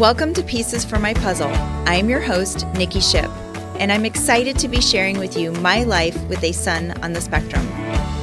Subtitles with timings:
[0.00, 1.52] Welcome to Pieces for My Puzzle.
[1.84, 3.28] I'm your host, Nikki Ship,
[3.78, 7.20] and I'm excited to be sharing with you my life with a son on the
[7.20, 7.66] spectrum.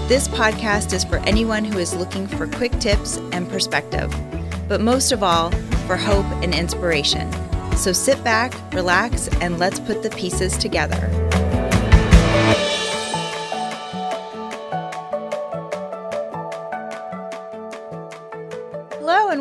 [0.07, 4.11] This podcast is for anyone who is looking for quick tips and perspective,
[4.67, 5.51] but most of all,
[5.85, 7.31] for hope and inspiration.
[7.77, 11.26] So sit back, relax, and let's put the pieces together.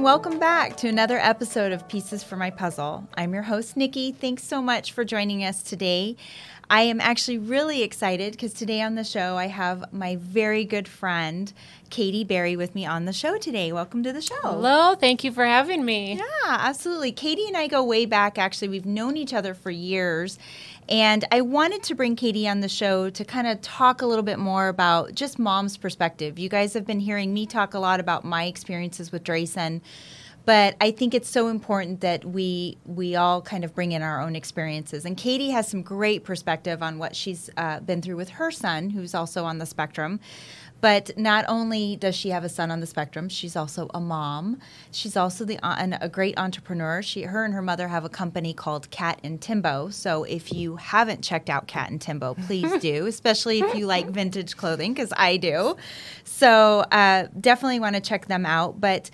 [0.07, 3.09] Welcome back to another episode of Pieces for My Puzzle.
[3.17, 4.13] I'm your host, Nikki.
[4.13, 6.15] Thanks so much for joining us today.
[6.71, 10.87] I am actually really excited because today on the show I have my very good
[10.87, 11.53] friend,
[11.91, 13.73] Katie Barrie, with me on the show today.
[13.73, 14.37] Welcome to the show.
[14.43, 16.15] Hello, thank you for having me.
[16.15, 17.11] Yeah, absolutely.
[17.11, 18.69] Katie and I go way back, actually.
[18.69, 20.39] We've known each other for years.
[20.89, 24.23] And I wanted to bring Katie on the show to kind of talk a little
[24.23, 26.39] bit more about just mom's perspective.
[26.39, 29.81] You guys have been hearing me talk a lot about my experiences with Drayson,
[30.45, 34.21] but I think it's so important that we we all kind of bring in our
[34.21, 35.05] own experiences.
[35.05, 38.91] And Katie has some great perspective on what she's uh, been through with her son,
[38.91, 40.21] who's also on the spectrum.
[40.81, 44.59] But not only does she have a son on the spectrum, she's also a mom.
[44.91, 47.03] She's also the uh, an, a great entrepreneur.
[47.03, 49.89] She, her, and her mother have a company called Cat and Timbo.
[49.91, 54.09] So if you haven't checked out Cat and Timbo, please do, especially if you like
[54.11, 55.77] vintage clothing, because I do.
[56.25, 58.81] So uh, definitely want to check them out.
[58.81, 59.11] But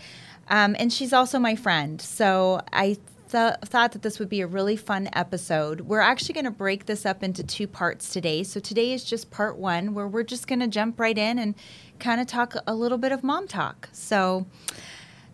[0.49, 2.01] um, and she's also my friend.
[2.01, 2.99] So I
[3.33, 5.81] th- thought that this would be a really fun episode.
[5.83, 8.45] We're actually going to break this up into two parts today.
[8.45, 11.55] So today is just part one, where we're just going to jump right in and
[11.99, 13.89] kind of talk a little bit of mom talk.
[13.93, 14.47] So.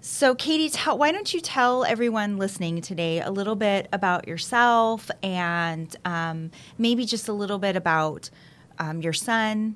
[0.00, 5.10] So, Katie, tell, why don't you tell everyone listening today a little bit about yourself
[5.24, 8.30] and um, maybe just a little bit about
[8.78, 9.74] um, your son,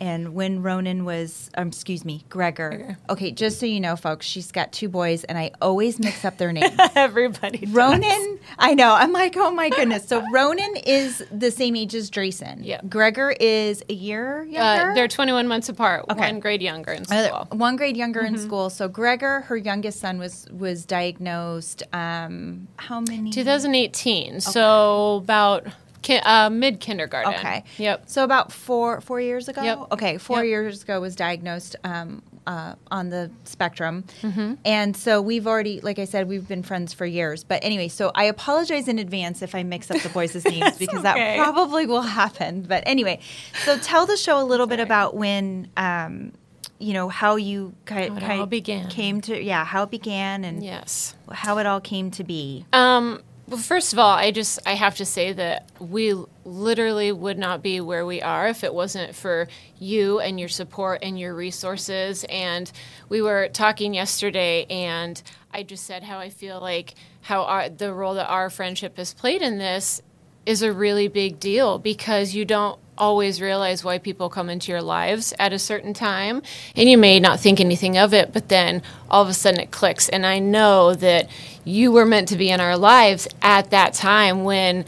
[0.00, 2.96] and when Ronan was, um, excuse me, Gregor.
[3.10, 6.38] Okay, just so you know, folks, she's got two boys, and I always mix up
[6.38, 6.74] their names.
[6.94, 7.58] Everybody.
[7.58, 7.70] Does.
[7.70, 8.94] Ronan, I know.
[8.94, 10.06] I'm like, oh my goodness.
[10.06, 12.60] So Ronan is the same age as Drayson.
[12.62, 12.80] Yeah.
[12.88, 14.90] Gregor is a year uh, younger.
[14.90, 16.04] Uh, they're 21 months apart.
[16.10, 16.20] Okay.
[16.20, 17.18] One grade younger in school.
[17.18, 18.34] Uh, one grade younger mm-hmm.
[18.34, 18.70] in school.
[18.70, 21.82] So Gregor, her youngest son, was was diagnosed.
[21.92, 23.30] Um, how many?
[23.30, 24.28] 2018.
[24.28, 24.40] Okay.
[24.40, 25.66] So about
[26.08, 27.34] Ki- uh, mid kindergarten.
[27.34, 27.64] Okay.
[27.76, 28.04] Yep.
[28.06, 29.62] So about four four years ago.
[29.62, 29.78] Yep.
[29.92, 30.46] Okay, four yep.
[30.46, 34.54] years ago was diagnosed um, uh, on the spectrum, mm-hmm.
[34.64, 37.44] and so we've already, like I said, we've been friends for years.
[37.44, 41.04] But anyway, so I apologize in advance if I mix up the boys' names because
[41.04, 41.36] okay.
[41.36, 42.62] that probably will happen.
[42.62, 43.20] But anyway,
[43.64, 45.68] so tell the show a little bit about when.
[45.76, 46.32] Um,
[46.80, 50.62] you know how you kind, how of began came to yeah how it began and
[50.62, 54.74] yes how it all came to be um well, first of all, I just I
[54.74, 56.14] have to say that we
[56.44, 59.48] literally would not be where we are if it wasn't for
[59.78, 62.26] you and your support and your resources.
[62.28, 62.70] And
[63.08, 67.94] we were talking yesterday, and I just said how I feel like how our, the
[67.94, 70.02] role that our friendship has played in this
[70.48, 74.80] is a really big deal because you don't always realize why people come into your
[74.80, 76.42] lives at a certain time
[76.74, 79.70] and you may not think anything of it but then all of a sudden it
[79.70, 81.28] clicks and i know that
[81.64, 84.86] you were meant to be in our lives at that time when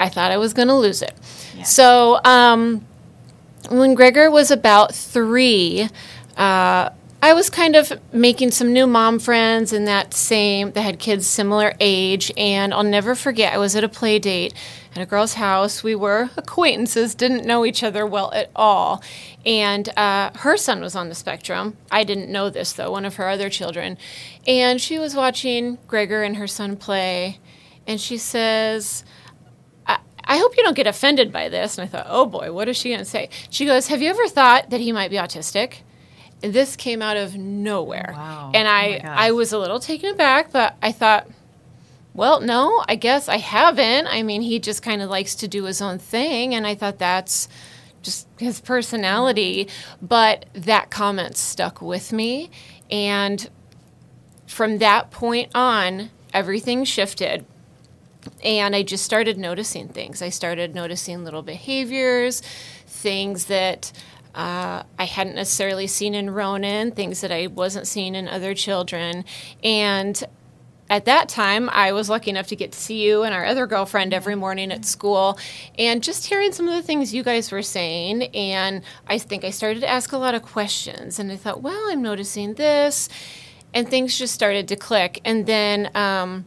[0.00, 1.14] i thought i was going to lose it
[1.56, 1.62] yeah.
[1.62, 2.84] so um,
[3.70, 5.88] when gregor was about three
[6.36, 6.90] uh,
[7.24, 11.24] I was kind of making some new mom friends in that same that had kids
[11.24, 13.52] similar age, and I'll never forget.
[13.52, 14.52] I was at a play date
[14.96, 15.84] at a girl's house.
[15.84, 19.04] We were acquaintances, didn't know each other well at all,
[19.46, 21.76] and uh, her son was on the spectrum.
[21.92, 22.90] I didn't know this though.
[22.90, 23.98] One of her other children,
[24.44, 27.38] and she was watching Gregor and her son play,
[27.86, 29.04] and she says.
[30.24, 31.76] I hope you don't get offended by this.
[31.76, 33.28] And I thought, oh boy, what is she going to say?
[33.50, 35.80] She goes, Have you ever thought that he might be autistic?
[36.42, 38.12] This came out of nowhere.
[38.14, 38.50] Wow.
[38.54, 41.28] And I, oh I was a little taken aback, but I thought,
[42.14, 44.06] well, no, I guess I haven't.
[44.06, 46.54] I mean, he just kind of likes to do his own thing.
[46.54, 47.48] And I thought that's
[48.02, 49.68] just his personality.
[50.02, 52.50] But that comment stuck with me.
[52.90, 53.48] And
[54.46, 57.46] from that point on, everything shifted.
[58.44, 60.20] And I just started noticing things.
[60.20, 62.40] I started noticing little behaviors,
[62.86, 63.92] things that
[64.34, 69.24] uh, I hadn't necessarily seen in Ronan, things that I wasn't seeing in other children.
[69.62, 70.22] And
[70.90, 73.66] at that time, I was lucky enough to get to see you and our other
[73.66, 75.38] girlfriend every morning at school,
[75.78, 78.24] and just hearing some of the things you guys were saying.
[78.34, 81.88] And I think I started to ask a lot of questions, and I thought, well,
[81.90, 83.08] I'm noticing this,
[83.72, 85.20] and things just started to click.
[85.24, 86.44] And then um,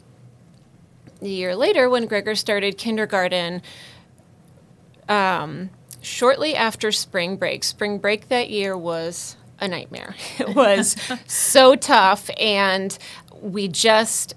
[1.24, 3.64] a year later, when Gregor started kindergarten,
[5.10, 5.72] um,
[6.06, 7.64] shortly after spring break.
[7.64, 10.16] Spring break that year was a nightmare.
[10.40, 10.96] It was
[11.28, 12.98] so tough, and
[13.42, 14.36] we just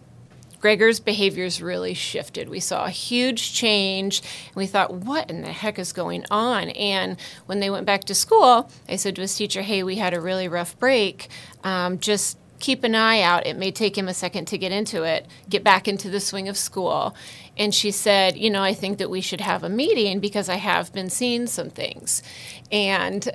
[0.61, 2.49] Gregor's behaviors really shifted.
[2.49, 6.70] We saw a huge change, and we thought, what in the heck is going on?
[6.70, 7.17] And
[7.47, 10.21] when they went back to school, I said to his teacher, hey, we had a
[10.21, 11.29] really rough break.
[11.62, 13.46] Um, just keep an eye out.
[13.46, 16.49] It may take him a second to get into it, get back into the swing
[16.49, 17.14] of school.
[17.56, 20.56] And she said, You know, I think that we should have a meeting because I
[20.56, 22.22] have been seeing some things.
[22.70, 23.28] And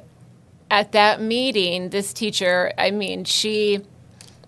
[0.71, 3.81] at that meeting, this teacher, I mean, she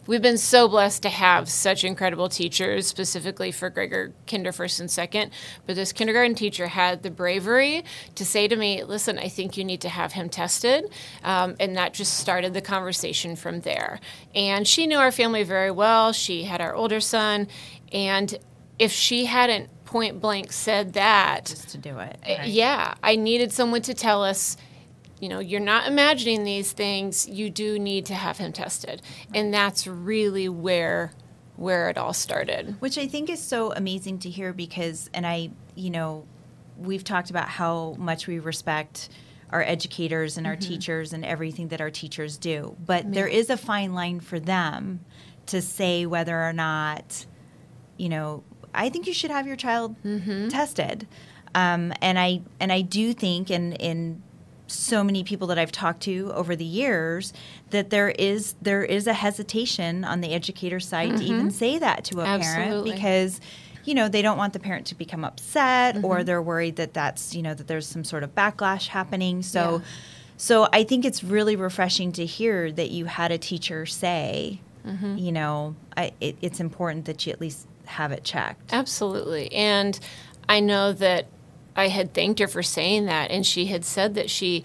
[0.07, 4.89] we've been so blessed to have such incredible teachers, specifically for Gregor Kinder First and
[4.89, 5.31] Second.
[5.65, 7.83] But this kindergarten teacher had the bravery
[8.15, 10.89] to say to me, "Listen, I think you need to have him tested,"
[11.23, 13.99] um, and that just started the conversation from there.
[14.33, 16.11] And she knew our family very well.
[16.13, 17.47] She had our older son,
[17.91, 18.37] and
[18.79, 22.47] if she hadn't point blank said that, just to do it, right?
[22.47, 24.57] yeah, I needed someone to tell us
[25.19, 27.27] you know, you're not imagining these things.
[27.27, 29.01] You do need to have him tested,
[29.33, 31.11] and that's really where
[31.55, 32.75] where it all started.
[32.79, 36.25] Which I think is so amazing to hear because, and I, you know,
[36.77, 39.09] we've talked about how much we respect
[39.51, 40.69] our educators and our mm-hmm.
[40.69, 43.11] teachers and everything that our teachers do, but yeah.
[43.11, 44.99] there is a fine line for them
[45.45, 47.25] to say whether or not,
[47.97, 50.49] you know, I think you should have your child mm-hmm.
[50.49, 51.07] tested.
[51.53, 54.21] Um, and I and I do think in in
[54.67, 57.33] so many people that I've talked to over the years
[57.69, 61.17] that there is there is a hesitation on the educator side mm-hmm.
[61.17, 62.63] to even say that to a Absolutely.
[62.63, 63.41] parent because
[63.83, 66.05] you know they don't want the parent to become upset mm-hmm.
[66.05, 69.77] or they're worried that that's you know that there's some sort of backlash happening so
[69.77, 69.85] yeah.
[70.37, 75.17] so I think it's really refreshing to hear that you had a teacher say mm-hmm.
[75.17, 79.99] you know I, it, it's important that you at least have it checked Absolutely and
[80.49, 81.27] I know that
[81.75, 84.63] I had thanked her for saying that, and she had said that she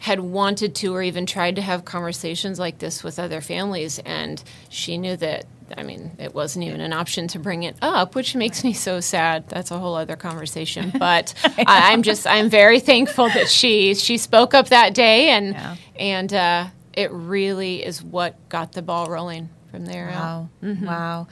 [0.00, 4.42] had wanted to or even tried to have conversations like this with other families, and
[4.68, 5.46] she knew that.
[5.76, 9.00] I mean, it wasn't even an option to bring it up, which makes me so
[9.00, 9.48] sad.
[9.48, 10.92] That's a whole other conversation.
[10.98, 11.34] But
[11.66, 15.76] I'm just, I'm very thankful that she she spoke up that day, and yeah.
[15.98, 20.48] and uh, it really is what got the ball rolling from there wow.
[20.62, 20.66] out.
[20.66, 20.86] Mm-hmm.
[20.86, 21.28] Wow.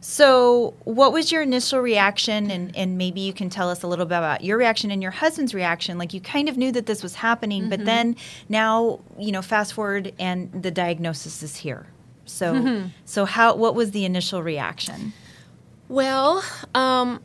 [0.00, 2.50] So, what was your initial reaction?
[2.50, 5.10] And, and maybe you can tell us a little bit about your reaction and your
[5.10, 5.98] husband's reaction.
[5.98, 7.70] Like, you kind of knew that this was happening, mm-hmm.
[7.70, 8.14] but then
[8.48, 11.88] now, you know, fast forward and the diagnosis is here.
[12.24, 12.88] So, mm-hmm.
[13.04, 15.12] so how, what was the initial reaction?
[15.88, 17.20] Well, um,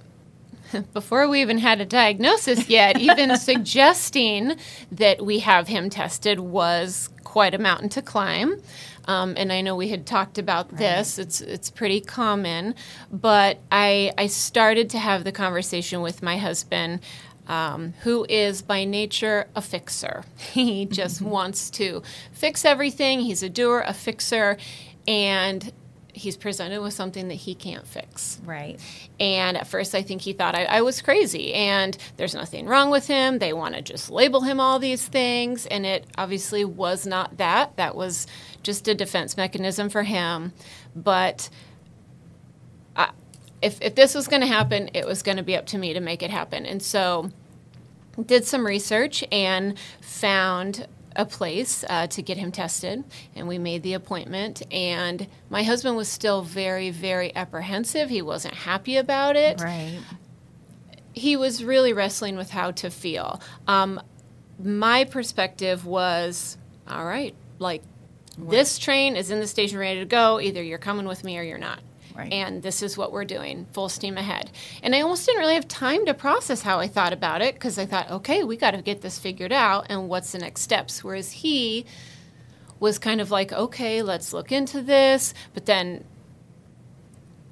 [0.93, 4.55] before we even had a diagnosis yet, even suggesting
[4.91, 8.61] that we have him tested was quite a mountain to climb.
[9.05, 10.77] Um, and I know we had talked about right.
[10.77, 11.17] this.
[11.17, 12.75] It's it's pretty common,
[13.11, 16.99] but I I started to have the conversation with my husband.
[17.45, 20.23] Um, who is by nature a fixer.
[20.53, 22.01] He just wants to
[22.31, 23.19] fix everything.
[23.19, 24.57] He's a doer, a fixer,
[25.07, 25.73] and
[26.13, 28.39] he's presented with something that he can't fix.
[28.45, 28.79] Right.
[29.19, 32.89] And at first, I think he thought I, I was crazy, and there's nothing wrong
[32.89, 33.39] with him.
[33.39, 37.75] They want to just label him all these things, and it obviously was not that.
[37.77, 38.27] That was
[38.61, 40.53] just a defense mechanism for him.
[40.95, 41.49] But
[42.95, 43.09] I,
[43.61, 45.93] if, if this was going to happen, it was going to be up to me
[45.93, 46.65] to make it happen.
[46.65, 47.31] And so,
[48.23, 53.03] did some research and found a place uh, to get him tested,
[53.35, 54.61] and we made the appointment.
[54.71, 58.09] And my husband was still very, very apprehensive.
[58.09, 59.61] He wasn't happy about it.
[59.61, 59.99] Right.
[61.13, 63.41] He was really wrestling with how to feel.
[63.67, 64.01] Um,
[64.63, 67.83] my perspective was, all right, like
[68.37, 70.39] this train is in the station ready to go.
[70.39, 71.79] Either you're coming with me or you're not.
[72.15, 72.31] Right.
[72.31, 74.51] And this is what we're doing, full steam ahead.
[74.81, 77.79] And I almost didn't really have time to process how I thought about it because
[77.79, 81.03] I thought, okay, we got to get this figured out and what's the next steps.
[81.03, 81.85] Whereas he
[82.79, 85.33] was kind of like, okay, let's look into this.
[85.53, 86.03] But then,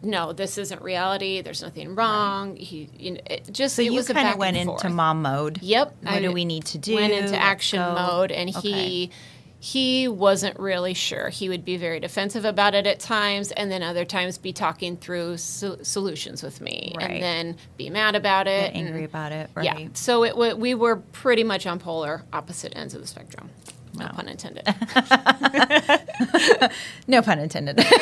[0.03, 1.41] no, this isn't reality.
[1.41, 2.51] There's nothing wrong.
[2.51, 2.61] Right.
[2.61, 5.59] He, you know, it just so it you kind of went into mom mode.
[5.61, 5.95] Yep.
[6.01, 6.95] What I do we need to do?
[6.95, 8.71] Went into action mode, and okay.
[8.71, 9.11] he
[9.63, 11.29] he wasn't really sure.
[11.29, 14.97] He would be very defensive about it at times, and then other times be talking
[14.97, 17.11] through so- solutions with me, right.
[17.11, 19.51] and then be mad about it, Get angry and, about it.
[19.53, 19.65] Right.
[19.65, 19.87] Yeah.
[19.93, 23.51] So it w- we were pretty much on polar opposite ends of the spectrum.
[23.93, 24.65] No pun intended.
[27.07, 27.85] no pun intended.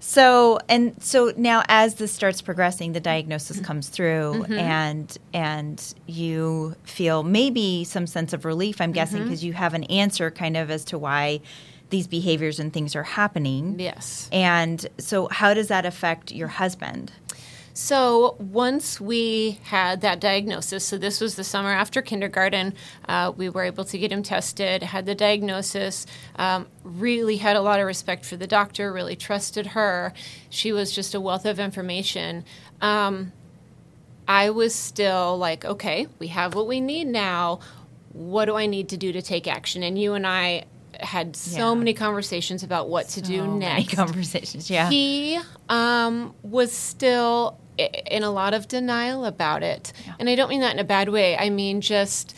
[0.00, 4.52] so and so now as this starts progressing the diagnosis comes through mm-hmm.
[4.52, 9.48] and and you feel maybe some sense of relief i'm guessing because mm-hmm.
[9.48, 11.40] you have an answer kind of as to why
[11.90, 17.12] these behaviors and things are happening yes and so how does that affect your husband
[17.76, 22.72] So once we had that diagnosis, so this was the summer after kindergarten,
[23.06, 26.06] uh, we were able to get him tested, had the diagnosis,
[26.36, 30.14] um, really had a lot of respect for the doctor, really trusted her.
[30.48, 32.46] She was just a wealth of information.
[32.80, 33.32] Um,
[34.26, 37.60] I was still like, okay, we have what we need now.
[38.14, 39.82] What do I need to do to take action?
[39.82, 40.64] And you and I
[40.98, 41.74] had so Yeah.
[41.74, 43.94] many conversations about what to do So many next.
[43.94, 44.70] conversations.
[44.70, 44.88] Yeah.
[44.88, 50.60] He um, was still in a lot of denial about it, and I don't mean
[50.60, 51.36] that in a bad way.
[51.36, 52.34] I mean just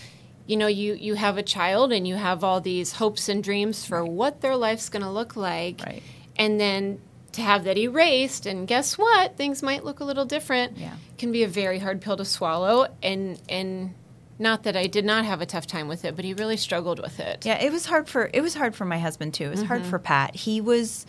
[0.47, 3.85] you know you you have a child and you have all these hopes and dreams
[3.85, 6.03] for what their life's going to look like, Right.
[6.37, 7.01] and then
[7.33, 10.95] to have that erased and guess what things might look a little different Yeah.
[11.19, 13.95] can be a very hard pill to swallow and and
[14.41, 16.99] not that I did not have a tough time with it but he really struggled
[17.01, 19.45] with it Yeah, it was hard for it was hard for my husband too.
[19.45, 19.69] It was Mm-hmm.
[19.69, 20.35] hard for Pat.
[20.37, 21.05] He was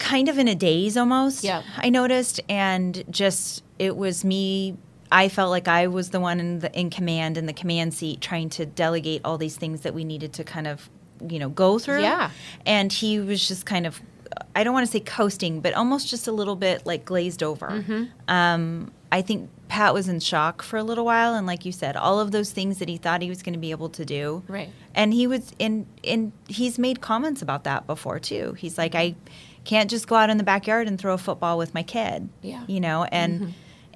[0.00, 1.44] kind of in a daze almost.
[1.44, 1.62] Yeah.
[1.76, 4.76] I noticed, and just it was me.
[5.12, 8.20] I felt like I was the one in the in command in the command seat,
[8.20, 10.88] trying to delegate all these things that we needed to kind of,
[11.28, 12.02] you know, go through.
[12.02, 12.30] Yeah.
[12.66, 14.00] and he was just kind of.
[14.54, 17.66] I don't want to say coasting, but almost just a little bit like glazed over.
[17.68, 18.04] Mm-hmm.
[18.28, 21.96] Um, I think Pat was in shock for a little while, and like you said,
[21.96, 24.44] all of those things that he thought he was going to be able to do,
[24.46, 24.68] Right.
[24.94, 28.54] and he was in in he's made comments about that before too.
[28.56, 29.16] He's like, I
[29.64, 32.28] can't just go out in the backyard and throw a football with my kid.
[32.42, 32.64] Yeah.
[32.66, 33.50] You know, and mm-hmm.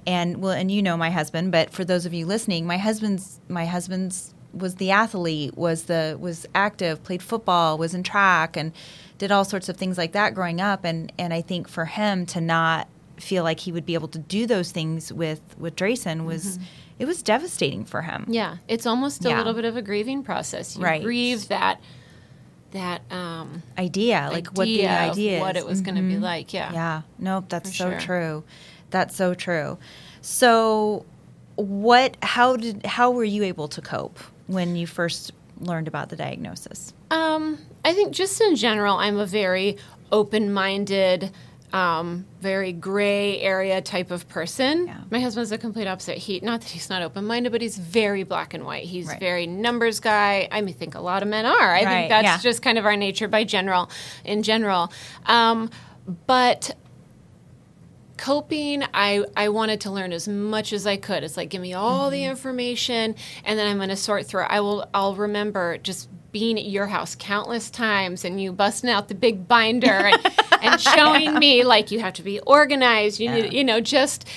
[0.07, 3.39] and well and you know my husband, but for those of you listening, my husband's
[3.47, 8.71] my husband's was the athlete, was the was active, played football, was in track and
[9.17, 12.25] did all sorts of things like that growing up and and I think for him
[12.27, 16.25] to not feel like he would be able to do those things with with Drayson
[16.25, 16.65] was mm-hmm.
[16.99, 18.25] it was devastating for him.
[18.27, 19.37] Yeah, it's almost a Yeah.
[19.37, 20.75] little bit of a grieving process.
[20.75, 21.01] You Right.
[21.03, 21.79] grieve that
[22.75, 26.53] that um, Idea, like what the idea idea what it was going to be like.
[26.53, 26.71] Yeah.
[26.71, 27.01] Yeah.
[27.17, 27.99] Nope, that's For so sure.
[27.99, 28.43] true.
[28.91, 29.77] That's so true.
[30.21, 31.05] So
[31.55, 36.15] what how did how were you able to cope when you first learned about the
[36.15, 36.93] diagnosis?
[37.11, 39.77] Um, I think just in general, I'm a very
[40.11, 41.31] open-minded,
[41.75, 44.87] um, very gray area type of person.
[44.87, 45.01] Yeah.
[45.09, 46.17] My husband's a complete opposite.
[46.17, 48.85] He not that he's not open-minded, but he's very black and white.
[48.85, 49.19] He's Right.
[49.19, 50.47] very numbers guy.
[50.51, 51.51] I mean, think a lot of men are.
[51.75, 52.37] I Right, think that's yeah.
[52.39, 53.89] just kind of our nature by general,
[54.23, 54.91] in general.
[55.25, 55.69] Um,
[56.27, 56.75] but
[58.17, 61.73] coping I, I wanted to learn as much as i could it's like give me
[61.73, 63.13] all the information
[63.43, 66.65] and then i'm going to sort through it i will i'll remember just being at
[66.65, 71.63] your house countless times and you busting out the big binder and, and showing me
[71.63, 74.27] like you have to be organized you need you know just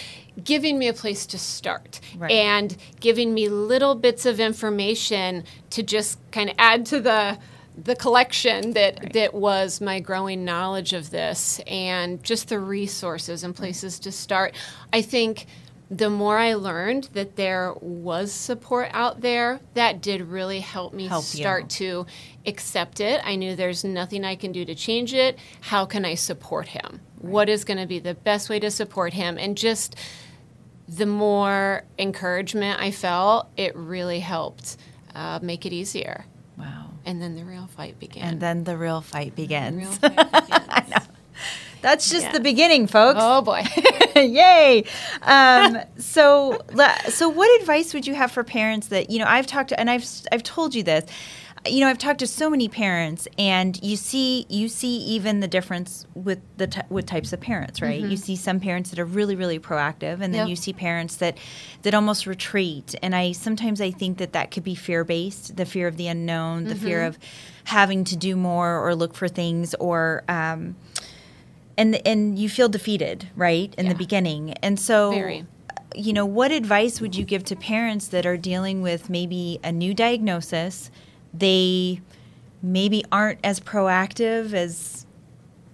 [0.44, 2.30] giving me a place to start Right.
[2.30, 7.36] and giving me little bits of information to just kind of add to the
[7.82, 13.54] the collection that that was my growing knowledge of this and just the resources and
[13.54, 13.62] mm-hmm.
[13.62, 14.54] places to start.
[14.92, 15.46] I think
[15.90, 21.06] the more I learned that there was support out there, that did really help me
[21.06, 21.40] Help you.
[21.40, 22.04] start to
[22.46, 23.20] accept it.
[23.24, 25.38] I knew there's nothing I can do to change it.
[25.62, 27.00] How can I support him?
[27.20, 29.38] What is going to be the best way to support him?
[29.38, 29.96] And just
[30.86, 34.76] the more encouragement I felt, it really helped
[35.14, 36.26] uh, make it easier.
[36.58, 36.90] Wow.
[37.06, 38.24] And then the real fight began.
[38.28, 39.76] And then the real fight The begins.
[39.78, 40.92] real fight begins.
[41.82, 42.32] That's just Yeah.
[42.32, 43.20] the beginning, folks.
[43.22, 43.62] Oh boy.
[44.16, 44.84] Yay!
[45.22, 46.60] Um, so,
[47.08, 49.26] so what advice would you have for parents that you know?
[49.26, 51.04] I've talked to, and I've I've told you this.
[51.66, 55.48] You know, I've talked to so many parents, and you see you see even the
[55.48, 58.00] difference with the t- with types of parents, right?
[58.00, 60.48] You see some parents that are really really proactive, and then Yep.
[60.48, 61.36] you see parents that
[61.82, 62.94] that almost retreat.
[63.02, 66.06] And I sometimes I think that that could be fear based, the fear of the
[66.06, 67.18] unknown, the fear of
[67.64, 70.22] having to do more or look for things or.
[70.28, 70.76] Um,
[71.78, 73.92] and and you feel defeated, right, in Yeah.
[73.92, 74.52] the beginning.
[74.62, 75.46] And so Very.
[75.94, 79.72] you know, what advice would you give to parents that are dealing with maybe a
[79.72, 80.90] new diagnosis?
[81.32, 82.00] They
[82.62, 85.06] maybe aren't as proactive as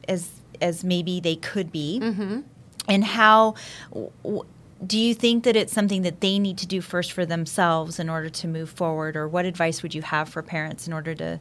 [0.06, 0.30] as
[0.60, 1.98] as maybe they could be.
[2.02, 2.40] Mm-hmm.
[2.88, 3.54] And how
[3.92, 4.44] w-
[4.86, 8.10] do you think that it's something that they need to do first for themselves in
[8.10, 11.40] order to move forward or what advice would you have for parents in order to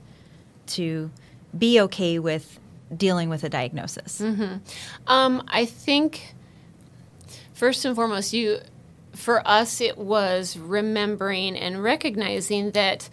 [0.67, 1.11] to
[1.57, 2.59] be okay with
[2.97, 4.21] dealing with a diagnosis?
[5.07, 6.33] Um, I think
[7.53, 8.59] first and foremost, you
[9.13, 13.09] for us it was remembering and recognizing that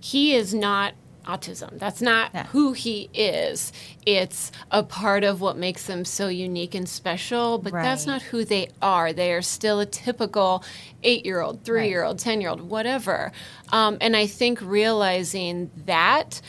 [0.00, 0.94] he is not
[1.26, 1.78] autism.
[1.78, 2.46] That's not Yeah.
[2.46, 3.72] who he is.
[4.06, 8.42] It's a part of what makes them so unique and special, but that's not who
[8.44, 9.12] they are.
[9.12, 10.64] They are still a typical
[11.02, 13.32] eight year old, three year old, 10 year old, whatever.
[13.70, 16.40] Um, and I think realizing that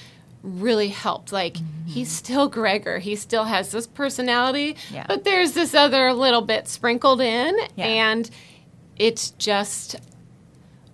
[0.43, 1.31] really helped.
[1.31, 2.15] Like he's mm-hmm.
[2.15, 2.99] still Gregor.
[2.99, 5.05] He still has this personality, Yeah.
[5.07, 7.85] but there's this other little bit sprinkled in Yeah.
[7.85, 8.29] and
[8.97, 9.95] it's just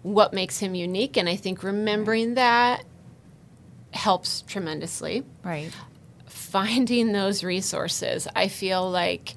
[0.04, 2.84] what makes him unique and I think remembering that
[3.92, 5.24] helps tremendously.
[5.44, 5.72] Right.
[6.25, 8.27] Finding those resources.
[8.36, 9.36] I feel like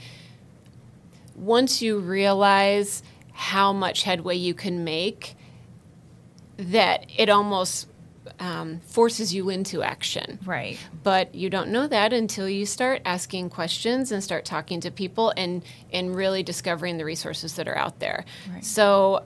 [1.34, 3.02] once you realize
[3.32, 5.34] how much headway you can make,
[6.58, 7.88] that it almost
[8.40, 10.38] um, forces you into action.
[10.44, 10.78] Right.
[11.02, 15.32] But you don't know that until you start asking questions and start talking to people
[15.36, 18.24] and, and really discovering the resources that are out there.
[18.50, 18.64] Right.
[18.64, 19.24] So,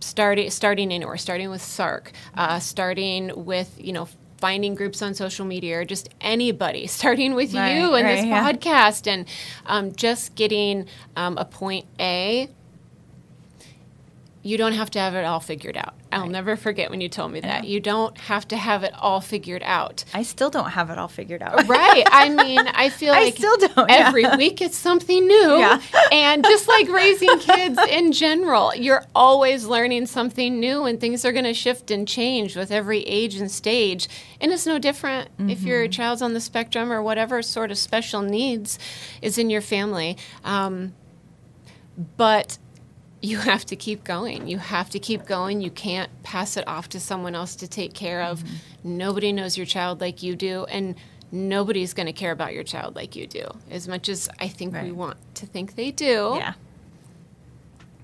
[0.00, 5.46] starting starting anywhere, starting with SARC, uh, starting with you know finding groups on social
[5.46, 8.52] media or just anybody, starting with Right, you and right, this yeah.
[8.52, 9.26] podcast, and
[9.64, 12.48] um, just getting um, a point A.
[14.46, 15.94] You don't have to have it all figured out.
[16.12, 17.64] I'll never forget when you told me that.
[17.64, 20.04] You don't have to have it all figured out.
[20.14, 21.66] I still don't have it all figured out.
[21.66, 22.04] Right.
[22.10, 24.06] I mean, I feel like I like still don't, yeah.
[24.06, 25.58] every week it's something new.
[25.58, 25.80] Yeah.
[26.12, 31.32] and just like raising kids in general, you're always learning something new and things are
[31.32, 34.08] going to shift and change with every age and stage.
[34.40, 35.66] And it's no different if Mm-hmm.
[35.66, 38.78] your child's on the spectrum or whatever sort of special needs
[39.22, 40.16] is in your family.
[40.44, 40.94] Um,
[42.16, 42.58] but
[43.26, 44.46] you have to keep going.
[44.46, 45.60] You have to keep going.
[45.60, 48.42] You can't pass it off to someone else to take care of.
[48.44, 48.96] Mm-hmm.
[48.98, 50.94] Nobody knows your child like you do, and
[51.32, 53.44] nobody's going to care about your child like you do.
[53.70, 56.34] As much as I think we want to think they do.
[56.36, 56.54] Yeah.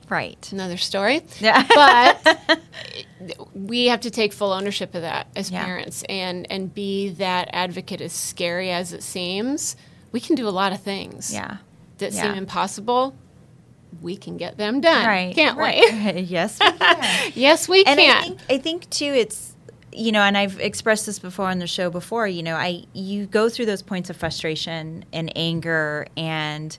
[0.09, 0.50] Right.
[0.52, 1.23] Another story.
[1.41, 1.67] Yeah.
[1.75, 2.61] But
[3.55, 5.64] we have to take full ownership of that as Yeah.
[5.64, 9.76] parents and, and be that advocate, as scary as it seems.
[10.11, 11.59] We can do a lot of things Yeah.
[11.99, 12.23] that Yeah.
[12.23, 13.14] seem impossible.
[14.00, 15.34] We can get them done, Right.
[15.34, 16.14] can't right.
[16.14, 16.20] we?
[16.22, 17.32] yes, we can.
[17.34, 18.16] Yes, we and can.
[18.16, 19.54] I think I think too it's
[19.94, 23.26] you know, and I've expressed this before on the show before, you know, I you
[23.26, 26.76] go through those points of frustration and anger and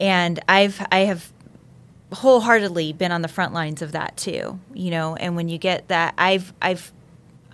[0.00, 1.30] and I've I have
[2.12, 5.88] wholeheartedly been on the front lines of that too, you know, and when you get
[5.88, 6.90] that I've I've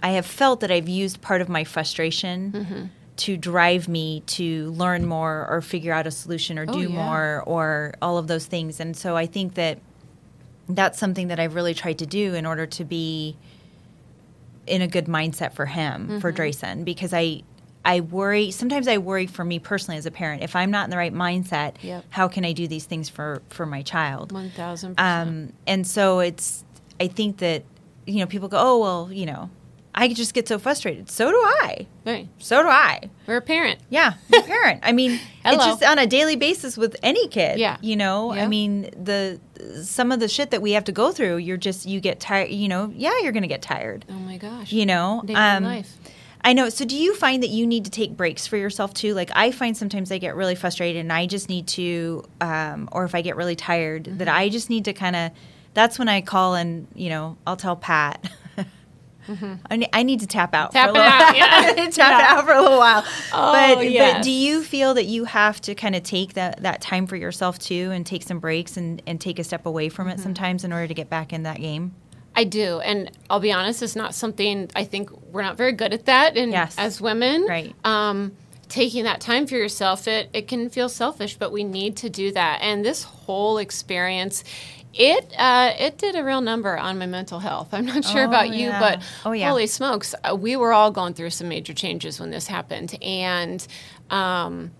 [0.02, 2.84] I have felt that I've used part of my frustration mm-hmm.
[3.16, 6.88] To drive me to learn more or figure out a solution or Oh, do yeah.
[6.88, 8.78] more or all of those things.
[8.80, 9.78] And so I think that
[10.69, 13.36] that's something that I've really tried to do in order to be
[14.67, 16.40] in a good mindset for him, for Mm-hmm.
[16.43, 17.43] Drayson, because I
[17.84, 20.90] I worry sometimes I worry for me personally as a parent, if I'm not in
[20.90, 22.04] the right mindset, Yep.
[22.10, 24.32] how can I do these things for for my child?
[24.32, 24.99] One thousand.
[24.99, 26.64] Um, and so it's
[27.00, 27.62] I think that
[28.06, 29.50] you know people go, "Oh, well, you know,
[29.97, 31.87] I just get so frustrated." So do I.
[32.04, 32.28] Right.
[32.39, 33.00] So do I.
[33.26, 33.80] We're a parent.
[33.91, 34.80] Yeah, a parent.
[34.82, 35.13] I mean,
[35.45, 37.59] it's just on a daily basis with any kid.
[37.59, 37.78] Yeah.
[37.80, 38.32] you know.
[38.32, 39.41] I mean, the
[39.82, 42.50] some of the shit that we have to go through, you're just you get tired.
[42.50, 44.04] You know, yeah, you're gonna get tired.
[44.09, 44.71] Oh my gosh.
[44.73, 45.93] You know, Daily Um, life.
[46.45, 46.69] I know.
[46.69, 49.15] So, do you find that you need to take breaks for yourself too?
[49.15, 53.04] Like, I find sometimes I get really frustrated, and I just need to, um, or
[53.04, 54.19] if I get really tired, Mm-hmm.
[54.19, 55.32] that I just need to kind of.
[55.75, 58.30] That's when I call and you know I'll tell Pat.
[59.71, 60.73] I, ne- I need to tap out.
[60.75, 60.95] Mm-hmm.
[60.95, 61.49] Tap for a it little, out, yeah.
[61.50, 62.39] I need to tap Yeah.
[62.39, 63.04] out for a little while.
[63.32, 66.80] Oh, but, but do you feel that you have to kind of take that, that
[66.80, 70.06] time for yourself too, and take some breaks and, and take a step away from
[70.08, 70.19] Mm-hmm.
[70.21, 71.95] it sometimes in order to get back in that game?
[72.34, 75.93] I do, and I'll be honest, it's not something I think we're not very good
[75.95, 76.36] at that.
[76.36, 76.75] And Yes.
[76.78, 77.75] as women, Right.
[77.84, 78.32] Um,
[78.69, 82.32] taking that time for yourself, it it can feel selfish, but we need to do
[82.32, 82.58] that.
[82.62, 84.45] And this whole experience.
[84.99, 87.69] It uh, it did a real number on my mental health.
[87.73, 88.80] I'm not sure Oh, about you, yeah.
[88.80, 89.49] but Oh, yeah.
[89.50, 93.67] holy smokes, uh, we were all going through some major changes when this happened, and
[94.11, 94.71] um,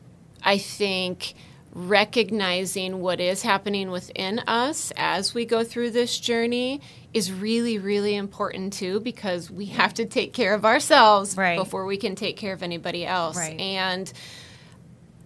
[0.43, 1.35] I think
[1.75, 6.81] recognizing what is happening within us as we go through this journey
[7.13, 11.59] is really, really important too, because we have to take care of ourselves Right.
[11.59, 13.37] before we can take care of anybody else.
[13.37, 13.59] Right.
[13.61, 14.11] And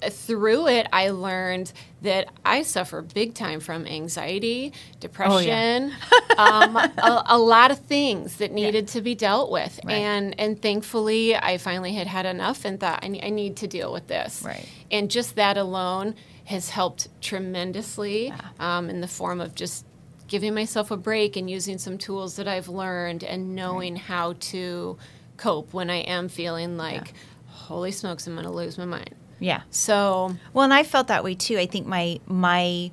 [0.09, 5.93] through it, I learned that I suffer big time from anxiety, depression,
[6.39, 9.79] um, a, a lot of things that needed to be dealt with.
[9.85, 9.95] Right.
[9.95, 13.67] And and thankfully, I finally had had enough and thought I, ne- I need to
[13.67, 14.43] deal with this.
[14.45, 14.67] Right.
[14.91, 16.15] And just that alone
[16.47, 19.85] has helped tremendously um, in the form of just
[20.27, 24.97] giving myself a break and using some tools that I've learned and knowing how to
[25.37, 27.15] cope when I am feeling like,
[27.47, 29.15] holy smokes, I'm going to lose my mind.
[29.41, 29.63] Yeah.
[29.71, 31.59] So, Well, and I felt that way too.
[31.59, 32.91] I think my my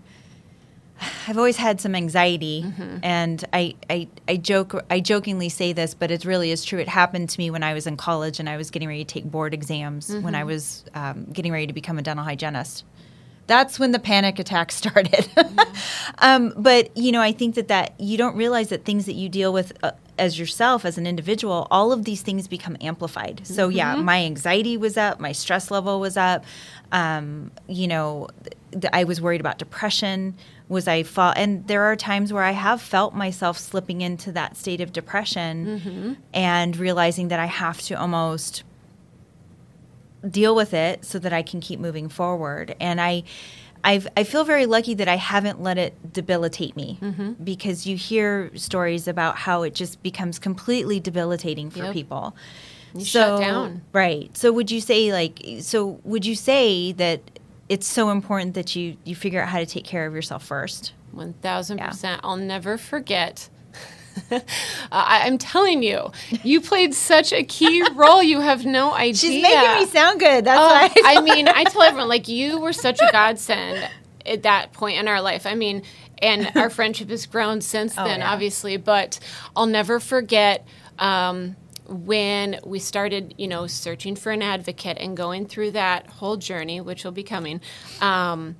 [1.27, 2.97] I've always had some anxiety, Mm-hmm.
[3.03, 6.79] and I, I I joke I jokingly say this, but it really is true.
[6.79, 9.13] It happened to me when I was in college and I was getting ready to
[9.13, 10.35] take board exams when Mm-hmm.
[10.35, 12.83] I was um, getting ready to become a dental hygienist.
[13.47, 15.27] That's when the panic attack started.
[16.19, 19.29] um, but you know, I think that that you don't realize that things that you
[19.29, 23.41] deal with uh, as yourself as an individual all of these things become amplified.
[23.45, 26.43] So yeah my anxiety was up my stress level was up
[26.91, 28.27] um, you know
[28.71, 30.35] th- i was worried about depression
[30.69, 34.57] was i fall and there are times where i have felt myself slipping into that
[34.57, 38.63] state of depression and realizing that i have to almost
[40.31, 42.75] deal with it so that I can keep moving forward.
[42.79, 43.23] And I,
[43.83, 47.33] I've, I feel very lucky that I haven't let it debilitate me mm-hmm.
[47.43, 51.93] because you hear stories about how it just becomes completely debilitating for Yep.
[51.93, 52.35] people.
[52.93, 53.83] You shut down.
[53.93, 54.35] Right.
[54.35, 57.21] So would you say like so would you say that
[57.69, 60.93] it's so important that you you figure out how to take care of yourself first?
[61.11, 62.21] One thousand percent.
[62.23, 63.49] I'll never forget.
[64.89, 66.11] Uh, I, I'm telling you,
[66.43, 68.23] you played such a key role.
[68.23, 69.15] You have no idea.
[69.15, 70.45] She's making me sound good.
[70.45, 73.89] That's Oh, why I mean, I tell everyone like you were such a godsend
[74.25, 75.45] at that point in our life.
[75.45, 75.83] I mean,
[76.19, 78.31] and our friendship has grown since then, yeah.
[78.31, 78.77] obviously.
[78.77, 79.19] But
[79.57, 80.65] I'll never forget
[80.99, 86.37] um, when we started, you know, searching for an advocate and going through that whole
[86.37, 87.59] journey, which will be coming.
[87.99, 88.55] Um,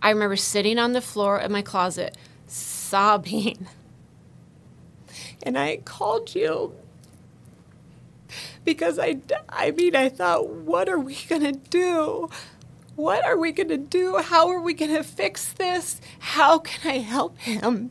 [0.00, 2.16] I remember sitting on the floor of my closet,
[2.46, 3.66] sobbing.
[5.42, 6.74] And I called you
[8.64, 9.18] because I,
[9.48, 12.28] I mean, I thought, what are we going to do?
[12.96, 14.18] What are we going to do?
[14.18, 16.00] How are we going to fix this?
[16.18, 17.90] How can I help him?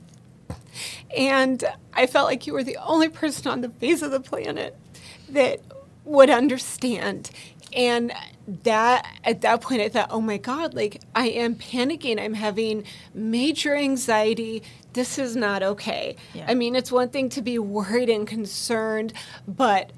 [1.15, 4.75] And I felt like you were the only person on the face of the planet
[5.29, 5.61] that
[6.03, 7.29] would understand.
[7.75, 8.13] And
[8.63, 12.19] that at that point I thought, oh my God, like I am panicking.
[12.19, 12.83] I'm having
[13.13, 14.63] major anxiety.
[14.93, 16.15] This is not okay.
[16.33, 16.45] Yeah.
[16.47, 19.13] I mean, it's one thing to be worried and concerned,
[19.47, 19.91] but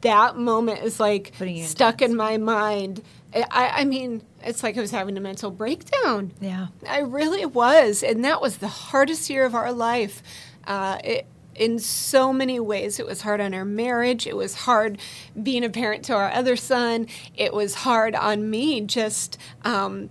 [0.00, 3.02] that moment is like in stuck in my mind.
[3.32, 6.32] I, I mean, it's like I was having a mental breakdown.
[6.40, 6.68] Yeah.
[6.88, 10.22] I really was, and that was the hardest year of our life.
[10.66, 11.26] Uh, it,
[11.60, 14.26] in so many ways, it was hard on our marriage.
[14.26, 14.98] It was hard
[15.40, 17.06] being a parent to our other son.
[17.36, 20.08] It was hard on me, just um,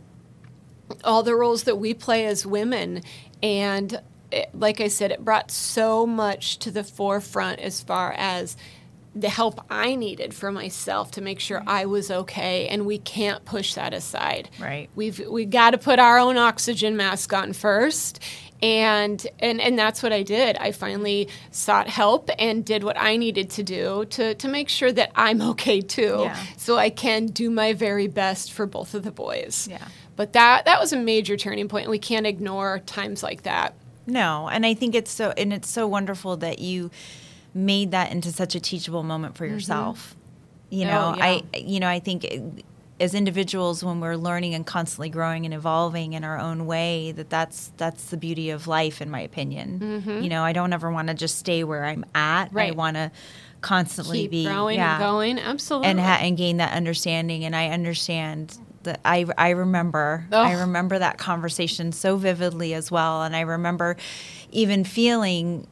[1.04, 3.02] all the roles that we play as women.
[3.42, 4.00] And
[4.32, 8.56] it, like I said, it brought so much to the forefront as far as
[9.16, 13.44] the help I needed for myself to make sure I was okay, and we can't
[13.44, 14.52] push that aside.
[14.60, 14.88] Right.
[14.96, 18.24] We've we got to put our own oxygen mask on first,
[18.62, 20.58] and and and that's what I did.
[20.58, 24.92] I finally sought help and did what I needed to do to to make sure
[24.92, 26.36] that I'm okay too, Yeah.
[26.58, 29.68] so I can do my very best for both of the boys.
[29.70, 29.88] Yeah.
[30.16, 33.74] But that that was a major turning point, and we can't ignore times like that.
[34.06, 36.92] No, and I think it's so and it's so wonderful that you
[37.54, 39.54] made that into such a teachable moment for mm-hmm.
[39.54, 40.16] yourself.
[40.70, 41.26] You know, Oh, yeah.
[41.26, 42.26] I you know, I think
[43.00, 47.30] as individuals when we're learning and constantly growing and evolving in our own way that
[47.30, 50.04] that's that's the beauty of life in my opinion.
[50.22, 52.54] You know, I don't ever want to just stay where I'm at.
[52.54, 52.68] right.
[52.68, 52.78] I Mm-hmm.
[52.78, 53.12] Want to
[53.62, 55.40] constantly Keep be growing yeah and going.
[55.40, 55.88] Absolutely.
[55.90, 60.98] and ha- and gain that understanding and I understand that I I remember I remember
[61.00, 63.98] that conversation so vividly as well and I remember
[64.52, 65.68] even feeling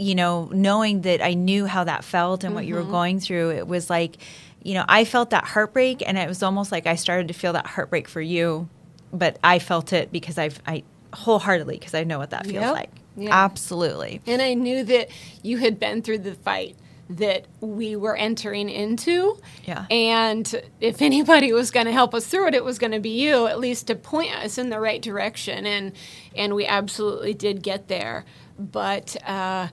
[0.00, 2.90] you know knowing that I knew how that felt and what you were Mm-hmm.
[3.00, 4.18] going through it was like
[4.64, 7.54] you know I felt that heartbreak and it was almost like I started to feel
[7.54, 8.68] that heartbreak for you
[9.12, 10.84] but I felt it because I've I
[11.14, 12.74] wholeheartedly because I know what that feels Yep.
[12.74, 13.30] like Yeah.
[13.32, 15.10] absolutely And I knew that
[15.42, 16.76] you had been through the fight
[17.10, 19.36] that we were entering into.
[19.64, 19.86] Yeah.
[19.90, 23.10] And if anybody was going to help us through it, it was going to be
[23.10, 25.66] you, at least to point us in the right direction.
[25.66, 25.92] And
[26.36, 28.24] and we absolutely did get there.
[28.60, 29.68] But uh,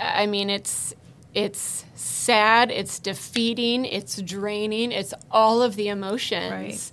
[0.00, 0.94] I mean, it's
[1.34, 6.50] it's sad, it's defeating, it's draining, it's all of the emotions.
[6.50, 6.90] Right.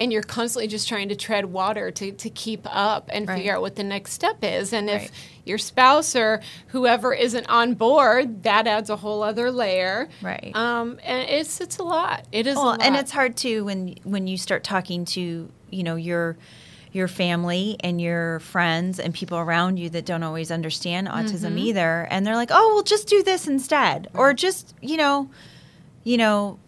[0.00, 3.36] And you're constantly just trying to tread water to, to keep up and Right.
[3.38, 4.72] figure out what the next step is.
[4.74, 5.10] And if Right.
[5.46, 10.08] your spouse or whoever isn't on board, that adds a whole other layer.
[10.22, 10.52] Right.
[10.54, 12.26] Um, and it's it's a lot.
[12.30, 12.82] It is a well, lot.
[12.82, 16.36] and it's hard too when when you start talking to you know your
[16.92, 21.58] your family and your friends and people around you that don't always understand autism Mm-hmm.
[21.58, 25.30] either, and they're like, "Oh, well, just do this instead," or just you know,
[26.04, 26.58] you know.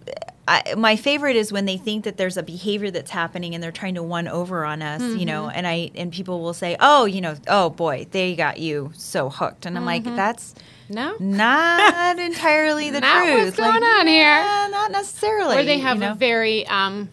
[0.49, 3.71] I, my favorite is when they think that there's a behavior that's happening and they're
[3.71, 5.53] trying to one over on us, you know, Mm-hmm.
[5.59, 9.29] and I and people will say, "Oh, you know, oh boy, they got you so
[9.31, 10.17] hooked," and I'm like, Mm-hmm.
[10.17, 10.55] "That's
[10.89, 11.15] no.
[11.21, 13.45] not entirely the Not truth.
[13.45, 14.25] what's going on here.
[14.25, 15.57] yeah, Not necessarily.
[15.59, 16.13] or they have you know?
[16.13, 17.11] a very um,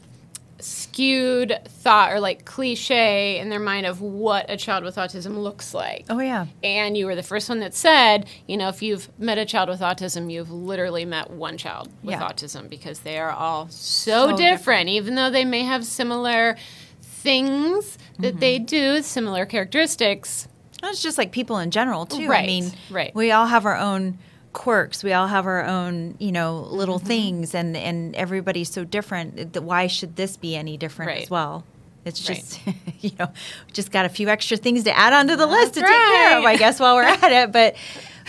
[0.98, 5.72] skewed thought or like cliche in their mind of what a child with autism looks
[5.76, 6.06] like.
[6.10, 6.48] Oh yeah.
[6.64, 9.70] And you were the first one that said, you know, if you've met a child
[9.70, 12.28] with autism, you've literally met one child with Yeah.
[12.28, 14.90] autism because they are all so, So different, different.
[14.90, 16.58] even though they may have similar
[17.02, 18.40] things that Mm-hmm.
[18.40, 20.48] they do, similar characteristics.
[20.84, 22.24] It's just like people in general too.
[22.24, 23.14] I Right, mean, right.
[23.14, 24.18] We all have our own
[24.58, 25.04] quirks.
[25.04, 27.08] We all have our own, you know, little mm-hmm.
[27.08, 29.56] things, and and everybody's so different.
[29.56, 31.22] Why should this be any different right.
[31.22, 31.64] as well?
[32.06, 32.76] It's just, right.
[33.02, 33.32] you know,
[33.74, 35.90] just got a few extra things to add onto the That's list to right.
[35.90, 37.52] take care of, I guess, while we're at it.
[37.52, 37.76] But,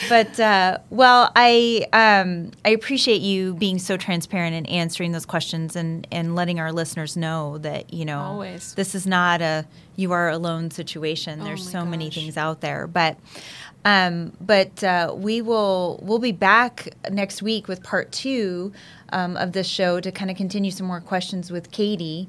[0.08, 5.76] but uh, well, I um, I appreciate you being so transparent and answering those questions
[5.76, 8.74] and and letting our listeners know that you know Always.
[8.74, 9.64] this is not a
[9.96, 11.40] you are alone situation.
[11.40, 11.88] There's oh so gosh.
[11.88, 13.16] many things out there, but.
[13.84, 18.72] Um, but uh, we will we'll be back next week with part two
[19.10, 22.28] um, of this show to kind of continue some more questions with Katie.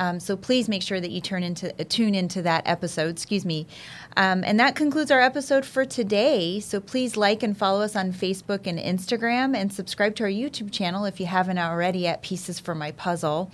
[0.00, 3.10] Um, so please make sure that you turn into uh, tune into that episode.
[3.10, 3.66] Excuse me.
[4.16, 6.60] Um, and that concludes our episode for today.
[6.60, 10.72] So please like and follow us on Facebook and Instagram, and subscribe to our YouTube
[10.72, 13.50] channel if you haven't already at Pieces for My Puzzle.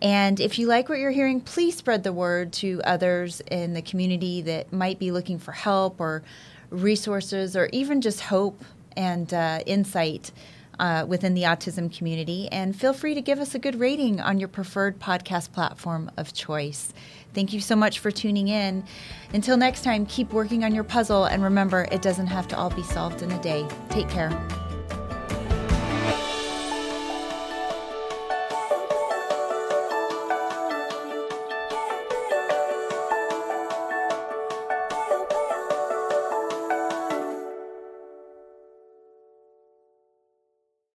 [0.00, 3.82] And if you like what you're hearing, please spread the word to others in the
[3.82, 6.24] community that might be looking for help or
[6.72, 8.64] resources or even just hope
[8.96, 10.32] and uh, insight
[10.78, 12.48] uh, within the autism community.
[12.50, 16.32] And feel free to give us a good rating on your preferred podcast platform of
[16.32, 16.92] choice.
[17.34, 18.84] Thank you so much for tuning in.
[19.32, 22.70] Until next time, keep working on your puzzle and remember, it doesn't have to all
[22.70, 23.66] be solved in a day.
[23.90, 24.30] Take care.